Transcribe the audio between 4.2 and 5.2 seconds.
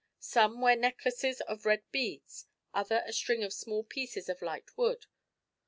of light wood.